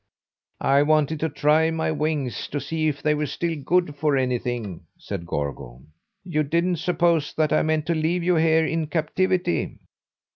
"I 0.65 0.81
wanted 0.81 1.19
to 1.19 1.29
try 1.29 1.69
my 1.69 1.91
wings 1.91 2.47
to 2.47 2.59
see 2.59 2.87
if 2.87 3.03
they 3.03 3.13
were 3.13 3.27
still 3.27 3.55
good 3.55 3.95
for 3.97 4.17
anything," 4.17 4.87
said 4.97 5.27
Gorgo. 5.27 5.83
"You 6.23 6.41
didn't 6.41 6.77
suppose 6.77 7.35
that 7.37 7.53
I 7.53 7.61
meant 7.61 7.85
to 7.85 7.93
leave 7.93 8.23
you 8.23 8.37
here 8.37 8.65
in 8.65 8.87
captivity? 8.87 9.77